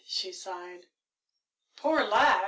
she 0.03 0.31
sighed. 0.33 0.87
"Poor 1.75 2.03
lad!" 2.03 2.39